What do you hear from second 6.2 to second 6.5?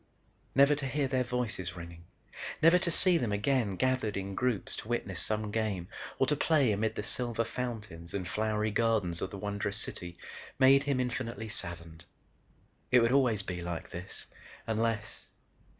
to